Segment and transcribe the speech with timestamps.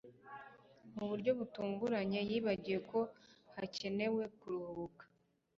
[0.95, 2.99] mu buryo butunguranye, yibagiwe ko
[3.55, 5.03] hakenewe kuruhuka